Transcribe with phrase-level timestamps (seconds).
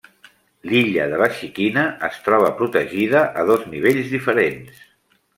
[0.69, 4.81] L'Illa de la Xiquina es troba protegida a dos nivells diferents.